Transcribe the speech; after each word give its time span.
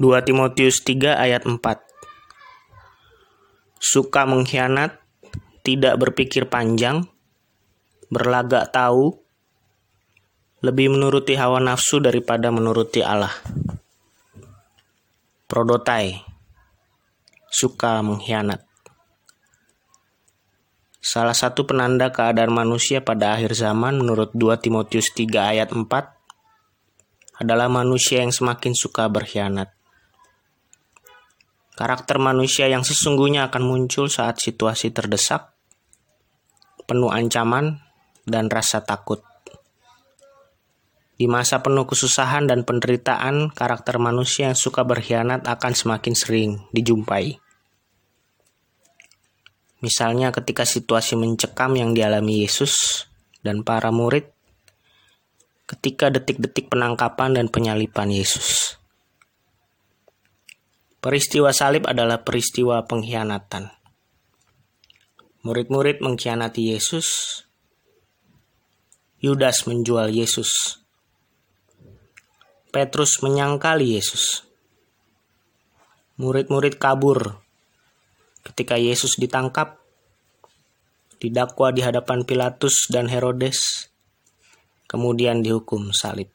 2 0.00 0.24
Timotius 0.24 0.80
3 0.88 1.20
ayat 1.20 1.44
4 1.44 1.60
Suka 3.82 4.24
mengkhianat, 4.24 4.96
tidak 5.60 6.00
berpikir 6.00 6.48
panjang, 6.48 7.04
berlagak 8.08 8.72
tahu, 8.72 9.20
lebih 10.62 10.94
menuruti 10.94 11.34
hawa 11.34 11.58
nafsu 11.58 11.98
daripada 11.98 12.48
menuruti 12.54 13.02
Allah. 13.02 13.34
Prodotai 15.50 16.22
suka 17.52 18.00
mengkhianat. 18.00 18.64
Salah 21.02 21.34
satu 21.36 21.66
penanda 21.66 22.14
keadaan 22.14 22.54
manusia 22.54 23.04
pada 23.04 23.36
akhir 23.36 23.58
zaman 23.58 24.00
menurut 24.00 24.32
2 24.32 24.56
Timotius 24.62 25.12
3 25.12 25.52
ayat 25.52 25.74
4 25.74 25.84
adalah 27.42 27.66
manusia 27.66 28.22
yang 28.22 28.30
semakin 28.30 28.72
suka 28.72 29.10
berkhianat. 29.10 29.81
Karakter 31.72 32.20
manusia 32.20 32.68
yang 32.68 32.84
sesungguhnya 32.84 33.48
akan 33.48 33.64
muncul 33.64 34.12
saat 34.12 34.36
situasi 34.36 34.92
terdesak, 34.92 35.56
penuh 36.84 37.08
ancaman, 37.08 37.80
dan 38.28 38.52
rasa 38.52 38.84
takut. 38.84 39.24
Di 41.16 41.30
masa 41.30 41.62
penuh 41.64 41.88
kesusahan 41.88 42.44
dan 42.44 42.66
penderitaan, 42.68 43.54
karakter 43.54 43.96
manusia 43.96 44.50
yang 44.50 44.58
suka 44.58 44.84
berkhianat 44.84 45.46
akan 45.48 45.72
semakin 45.72 46.14
sering 46.18 46.50
dijumpai. 46.74 47.38
Misalnya 49.80 50.34
ketika 50.34 50.66
situasi 50.66 51.16
mencekam 51.16 51.74
yang 51.74 51.96
dialami 51.96 52.44
Yesus 52.44 53.06
dan 53.40 53.66
para 53.66 53.90
murid 53.90 54.30
ketika 55.66 56.12
detik-detik 56.12 56.68
penangkapan 56.68 57.32
dan 57.32 57.46
penyalipan 57.48 58.12
Yesus. 58.12 58.81
Peristiwa 61.02 61.50
salib 61.50 61.90
adalah 61.90 62.22
peristiwa 62.22 62.86
pengkhianatan. 62.86 63.74
Murid-murid 65.42 65.98
mengkhianati 65.98 66.70
Yesus. 66.70 67.42
Yudas 69.18 69.66
menjual 69.66 70.14
Yesus. 70.14 70.78
Petrus 72.70 73.18
menyangkali 73.18 73.98
Yesus. 73.98 74.46
Murid-murid 76.22 76.78
kabur 76.78 77.42
ketika 78.46 78.78
Yesus 78.78 79.18
ditangkap, 79.18 79.82
didakwa 81.18 81.74
di 81.74 81.82
hadapan 81.82 82.22
Pilatus 82.22 82.86
dan 82.86 83.10
Herodes, 83.10 83.90
kemudian 84.86 85.42
dihukum 85.42 85.90
salib. 85.90 86.30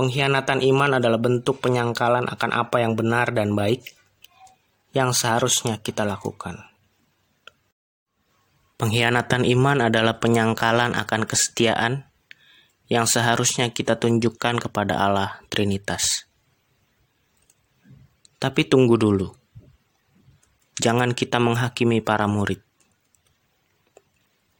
Pengkhianatan 0.00 0.64
iman 0.64 0.96
adalah 0.96 1.20
bentuk 1.20 1.60
penyangkalan 1.60 2.24
akan 2.24 2.50
apa 2.56 2.80
yang 2.80 2.96
benar 2.96 3.36
dan 3.36 3.52
baik 3.52 3.84
yang 4.96 5.12
seharusnya 5.12 5.76
kita 5.76 6.08
lakukan. 6.08 6.56
Pengkhianatan 8.80 9.44
iman 9.44 9.92
adalah 9.92 10.16
penyangkalan 10.16 10.96
akan 10.96 11.28
kesetiaan 11.28 12.08
yang 12.88 13.04
seharusnya 13.04 13.68
kita 13.76 14.00
tunjukkan 14.00 14.56
kepada 14.64 15.04
Allah 15.04 15.44
Trinitas. 15.52 16.24
Tapi 18.40 18.64
tunggu 18.64 18.96
dulu 18.96 19.28
jangan 20.80 21.12
kita 21.12 21.36
menghakimi 21.36 22.00
para 22.00 22.24
murid. 22.24 22.64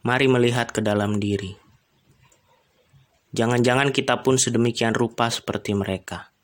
Mari 0.05 0.29
melihat 0.29 0.69
ke 0.69 0.85
dalam 0.85 1.17
diri. 1.17 1.70
Jangan-jangan 3.31 3.95
kita 3.95 4.27
pun 4.27 4.43
sedemikian 4.43 4.91
rupa 4.91 5.31
seperti 5.31 5.71
mereka. 5.79 6.35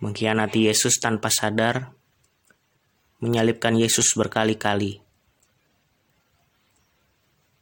Mengkhianati 0.00 0.64
Yesus 0.64 0.96
tanpa 0.96 1.28
sadar, 1.28 1.92
menyalibkan 3.20 3.76
Yesus 3.76 4.16
berkali-kali. 4.16 5.04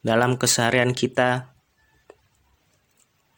Dalam 0.07 0.39
keseharian 0.39 0.95
kita, 0.95 1.51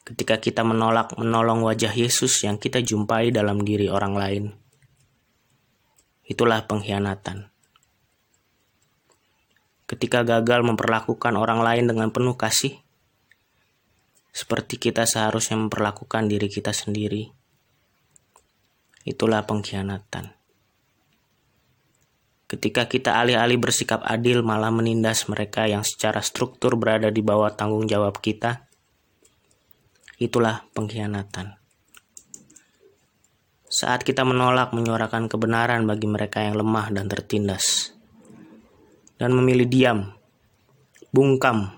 ketika 0.04 0.36
kita 0.36 0.68
menolak 0.68 1.16
menolong 1.16 1.64
wajah 1.64 1.96
Yesus 1.96 2.44
yang 2.44 2.60
kita 2.60 2.84
jumpai 2.84 3.32
dalam 3.32 3.64
diri 3.64 3.88
orang 3.88 4.12
lain, 4.12 4.44
itulah 6.28 6.68
pengkhianatan. 6.68 7.48
Ketika 9.88 10.28
gagal 10.28 10.60
memperlakukan 10.60 11.40
orang 11.40 11.64
lain 11.64 11.88
dengan 11.88 12.12
penuh 12.12 12.36
kasih, 12.36 12.76
seperti 14.30 14.78
kita 14.78 15.06
seharusnya 15.06 15.58
memperlakukan 15.58 16.30
diri 16.30 16.46
kita 16.46 16.70
sendiri, 16.70 17.30
itulah 19.02 19.42
pengkhianatan. 19.42 20.34
Ketika 22.50 22.90
kita 22.90 23.14
alih-alih 23.22 23.62
bersikap 23.62 24.02
adil 24.02 24.42
malah 24.42 24.74
menindas 24.74 25.30
mereka 25.30 25.70
yang 25.70 25.86
secara 25.86 26.18
struktur 26.18 26.74
berada 26.74 27.06
di 27.06 27.22
bawah 27.22 27.54
tanggung 27.54 27.86
jawab 27.86 28.18
kita, 28.18 28.66
itulah 30.18 30.66
pengkhianatan. 30.74 31.54
Saat 33.70 34.02
kita 34.02 34.26
menolak 34.26 34.74
menyuarakan 34.74 35.30
kebenaran 35.30 35.86
bagi 35.86 36.10
mereka 36.10 36.42
yang 36.42 36.58
lemah 36.58 36.90
dan 36.90 37.06
tertindas, 37.06 37.94
dan 39.14 39.30
memilih 39.30 39.70
diam, 39.70 40.10
bungkam, 41.14 41.70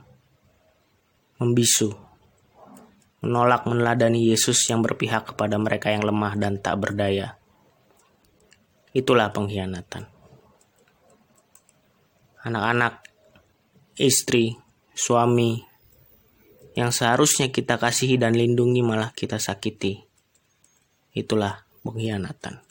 membisu, 1.36 2.01
menolak 3.22 3.64
meneladani 3.70 4.34
Yesus 4.34 4.66
yang 4.66 4.82
berpihak 4.82 5.32
kepada 5.32 5.54
mereka 5.54 5.94
yang 5.94 6.02
lemah 6.02 6.34
dan 6.34 6.58
tak 6.58 6.82
berdaya. 6.82 7.38
Itulah 8.92 9.30
pengkhianatan. 9.30 10.10
Anak-anak, 12.42 13.06
istri, 13.96 14.58
suami, 14.92 15.62
yang 16.74 16.90
seharusnya 16.90 17.48
kita 17.54 17.78
kasihi 17.78 18.18
dan 18.18 18.34
lindungi 18.34 18.82
malah 18.82 19.14
kita 19.14 19.38
sakiti. 19.38 20.02
Itulah 21.14 21.62
pengkhianatan. 21.86 22.64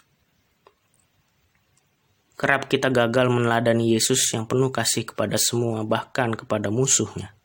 Kerap 2.35 2.65
kita 2.67 2.89
gagal 2.89 3.29
meneladani 3.29 3.93
Yesus 3.93 4.25
yang 4.33 4.49
penuh 4.49 4.73
kasih 4.73 5.05
kepada 5.13 5.37
semua, 5.37 5.85
bahkan 5.85 6.33
kepada 6.33 6.73
musuhnya. 6.73 7.37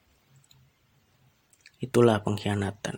Itulah 1.76 2.24
pengkhianatan. 2.24 2.96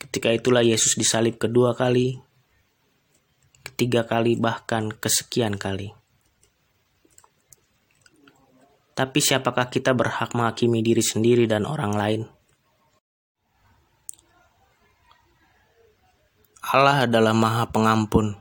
Ketika 0.00 0.32
itulah 0.32 0.64
Yesus 0.64 0.96
disalib 0.96 1.36
kedua 1.36 1.76
kali, 1.76 2.16
ketiga 3.60 4.08
kali, 4.08 4.40
bahkan 4.40 4.88
kesekian 4.88 5.60
kali. 5.60 5.92
Tapi 8.96 9.18
siapakah 9.20 9.68
kita 9.68 9.96
berhak 9.96 10.32
menghakimi 10.36 10.84
diri 10.84 11.04
sendiri 11.04 11.44
dan 11.48 11.64
orang 11.68 11.92
lain? 11.96 12.22
Allah 16.70 17.08
adalah 17.08 17.32
Maha 17.32 17.68
Pengampun. 17.72 18.36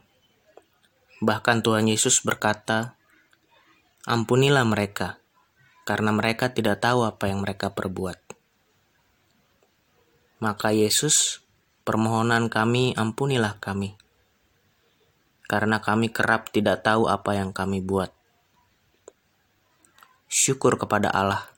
Bahkan 1.24 1.64
Tuhan 1.64 1.88
Yesus 1.88 2.24
berkata, 2.24 3.00
"Ampunilah 4.03 4.68
mereka, 4.68 5.19
karena 5.89 6.13
mereka 6.13 6.53
tidak 6.53 6.85
tahu 6.85 7.01
apa 7.01 7.33
yang 7.33 7.41
mereka 7.41 7.73
perbuat." 7.73 8.22
Maka 10.38 10.69
Yesus, 10.69 11.41
permohonan 11.81 12.47
kami, 12.53 12.94
ampunilah 12.94 13.57
kami, 13.57 13.97
karena 15.50 15.81
kami 15.81 16.13
kerap 16.13 16.53
tidak 16.53 16.85
tahu 16.85 17.09
apa 17.09 17.33
yang 17.33 17.50
kami 17.50 17.81
buat. 17.81 18.13
Syukur 20.29 20.77
kepada 20.77 21.09
Allah. 21.09 21.50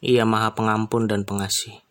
Ia 0.00 0.22
Maha 0.22 0.54
Pengampun 0.54 1.10
dan 1.10 1.26
Pengasih. 1.26 1.82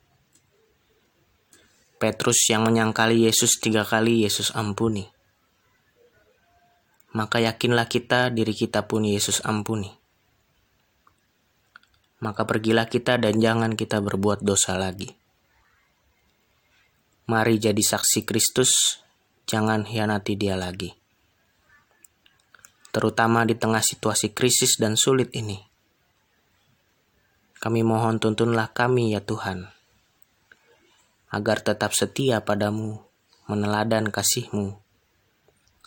Petrus 2.01 2.49
yang 2.49 2.65
menyangkali 2.65 3.29
Yesus 3.29 3.61
tiga 3.61 3.85
kali 3.85 4.25
Yesus 4.25 4.57
ampuni. 4.57 5.05
Maka 7.13 7.37
yakinlah 7.45 7.85
kita 7.85 8.33
diri 8.33 8.57
kita 8.57 8.89
pun 8.89 9.05
Yesus 9.05 9.45
ampuni. 9.45 10.00
Maka 12.21 12.45
pergilah 12.45 12.85
kita 12.85 13.17
dan 13.17 13.41
jangan 13.41 13.73
kita 13.73 13.97
berbuat 13.97 14.45
dosa 14.45 14.77
lagi. 14.77 15.09
Mari 17.25 17.57
jadi 17.57 17.81
saksi 17.81 18.23
Kristus, 18.23 19.01
jangan 19.49 19.89
hianati 19.89 20.37
dia 20.37 20.53
lagi. 20.53 20.93
Terutama 22.93 23.47
di 23.47 23.57
tengah 23.57 23.81
situasi 23.81 24.35
krisis 24.35 24.77
dan 24.77 24.93
sulit 24.93 25.33
ini. 25.33 25.57
Kami 27.57 27.81
mohon 27.81 28.17
tuntunlah 28.21 28.69
kami 28.73 29.13
ya 29.13 29.21
Tuhan 29.21 29.69
agar 31.31 31.63
tetap 31.63 31.95
setia 31.95 32.43
padamu, 32.43 32.99
meneladan 33.47 34.11
kasihmu, 34.11 34.75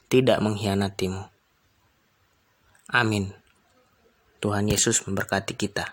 tidak 0.09 0.41
mengkhianatimu. 0.41 1.29
Amin. 2.89 3.37
Tuhan 4.41 4.65
Yesus 4.73 5.05
memberkati 5.05 5.53
kita. 5.53 5.93